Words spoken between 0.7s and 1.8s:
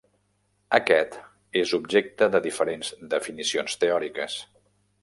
Aquest és